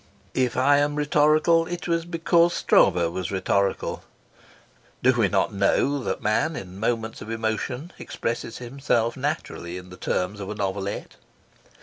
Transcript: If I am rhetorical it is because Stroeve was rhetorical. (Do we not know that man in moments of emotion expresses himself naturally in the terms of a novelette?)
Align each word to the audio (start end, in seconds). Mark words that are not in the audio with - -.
If 0.33 0.57
I 0.57 0.79
am 0.79 0.95
rhetorical 0.95 1.67
it 1.67 1.87
is 1.87 2.05
because 2.05 2.55
Stroeve 2.55 3.11
was 3.13 3.29
rhetorical. 3.31 4.03
(Do 5.03 5.13
we 5.13 5.27
not 5.27 5.53
know 5.53 6.01
that 6.03 6.23
man 6.23 6.55
in 6.55 6.79
moments 6.79 7.21
of 7.21 7.29
emotion 7.29 7.93
expresses 7.99 8.57
himself 8.57 9.15
naturally 9.15 9.77
in 9.77 9.91
the 9.91 9.97
terms 9.97 10.39
of 10.39 10.49
a 10.49 10.55
novelette?) 10.55 11.17